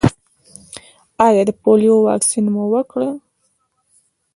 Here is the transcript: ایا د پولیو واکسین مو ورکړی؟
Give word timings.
ایا 1.25 1.41
د 1.47 1.51
پولیو 1.61 1.95
واکسین 2.07 2.45
مو 2.53 2.63
ورکړی؟ 2.71 3.09